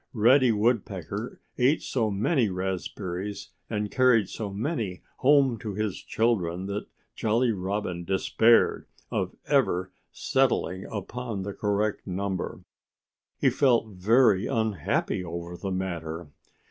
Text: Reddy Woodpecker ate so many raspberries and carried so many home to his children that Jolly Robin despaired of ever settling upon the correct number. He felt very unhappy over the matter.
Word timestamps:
Reddy 0.13 0.51
Woodpecker 0.51 1.39
ate 1.59 1.83
so 1.83 2.09
many 2.09 2.49
raspberries 2.49 3.49
and 3.69 3.91
carried 3.91 4.29
so 4.29 4.51
many 4.51 5.03
home 5.17 5.59
to 5.59 5.75
his 5.75 5.99
children 6.01 6.65
that 6.65 6.87
Jolly 7.15 7.51
Robin 7.51 8.03
despaired 8.03 8.87
of 9.11 9.35
ever 9.45 9.91
settling 10.11 10.85
upon 10.85 11.43
the 11.43 11.53
correct 11.53 12.07
number. 12.07 12.63
He 13.37 13.51
felt 13.51 13.89
very 13.89 14.47
unhappy 14.47 15.23
over 15.23 15.55
the 15.55 15.69
matter. 15.69 16.29